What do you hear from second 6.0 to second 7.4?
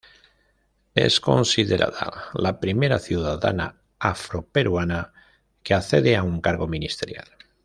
a un cargo ministerial.